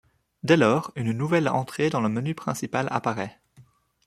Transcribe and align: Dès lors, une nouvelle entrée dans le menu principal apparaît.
Dès 0.41 0.57
lors, 0.57 0.91
une 0.95 1.11
nouvelle 1.11 1.47
entrée 1.47 1.91
dans 1.91 2.01
le 2.01 2.09
menu 2.09 2.33
principal 2.33 2.87
apparaît. 2.89 3.39